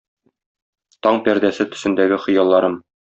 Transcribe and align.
Таң 1.07 1.21
пәрдәсе 1.27 1.67
төсендәге 1.75 2.19
хыялларым? 2.25 2.81